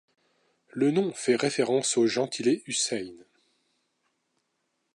[0.71, 3.11] Le nom fait référence au gentilé Hussein.